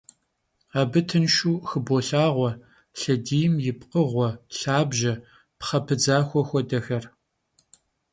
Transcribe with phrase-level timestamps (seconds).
[0.81, 2.51] Abı tınşşu xıbolhağue
[2.99, 5.13] lhediym yi pkhığue, lhabje,
[5.59, 7.03] pxhe pıdzaxue xuedexer.